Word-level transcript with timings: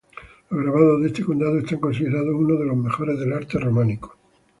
Los 0.49 0.63
grabados 0.63 1.01
de 1.03 1.07
este 1.09 1.23
condado 1.23 1.59
están 1.59 1.77
considerados 1.77 2.33
unos 2.33 2.57
de 2.57 2.65
los 2.65 2.75
mejores 2.75 3.19
del 3.19 3.33
arte 3.33 3.59
románico. 3.59 4.17